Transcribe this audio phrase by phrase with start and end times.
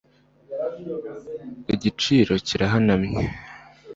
[1.73, 3.23] igiciro kirahanamye